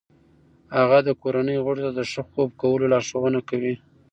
[0.77, 3.75] هغه د کورنۍ غړو ته د ښه خوب کولو لارښوونه کوي.